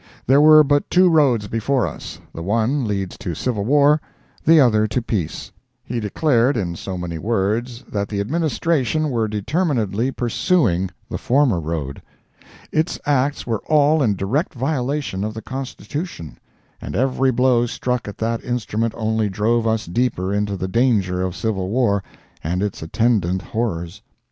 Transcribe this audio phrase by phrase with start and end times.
[0.25, 4.01] There were but two roads before us; the one leads to civil war,
[4.43, 5.51] the other to peace.
[5.83, 12.01] He declared in so many words that the Administration were determinedly pursuing the former road.
[12.71, 16.39] Its acts were all in direct violation of the Constitution,
[16.81, 21.35] and every blow struck at that instrument only drove us deeper into the danger of
[21.35, 22.03] civil war
[22.43, 24.01] and its attendant horrors.